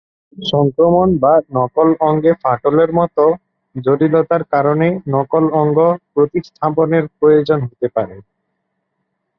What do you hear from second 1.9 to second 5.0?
অঙ্গে ফাটলের মতো জটিলতার কারণে